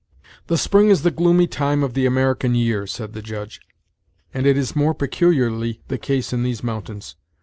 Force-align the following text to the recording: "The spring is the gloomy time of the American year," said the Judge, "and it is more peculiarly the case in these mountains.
"The 0.47 0.57
spring 0.57 0.89
is 0.89 1.03
the 1.03 1.11
gloomy 1.11 1.45
time 1.45 1.83
of 1.83 1.93
the 1.93 2.07
American 2.07 2.55
year," 2.55 2.87
said 2.87 3.13
the 3.13 3.21
Judge, 3.21 3.61
"and 4.33 4.47
it 4.47 4.57
is 4.57 4.75
more 4.75 4.95
peculiarly 4.95 5.83
the 5.89 5.99
case 5.99 6.33
in 6.33 6.41
these 6.41 6.63
mountains. 6.63 7.15